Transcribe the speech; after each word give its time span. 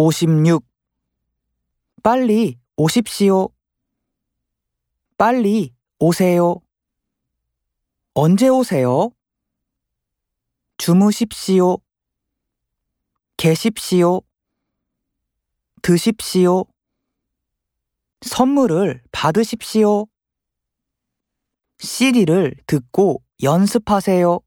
56 0.00 0.64
빨리 2.02 2.58
오십시오. 2.76 3.50
빨리 5.18 5.74
오세요. 5.98 6.62
언제 8.14 8.48
오세요? 8.48 9.10
주무십시오. 10.78 11.76
계십시오. 13.36 14.22
드십시오. 15.82 16.64
선물을 18.22 19.02
받으십시오. 19.12 20.06
CD를 21.78 22.54
듣고 22.66 23.22
연습하세요. 23.42 24.40